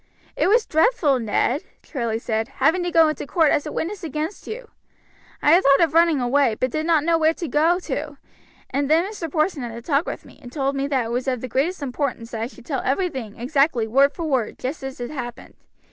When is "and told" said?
10.41-10.75